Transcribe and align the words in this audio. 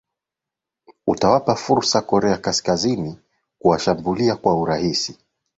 utawapa 1.07 1.55
fursa 1.55 2.01
korea 2.01 2.37
kaskazini 2.37 3.17
kuwashambulia 3.59 4.35
kwa 4.35 4.55
urahisi 4.61 5.17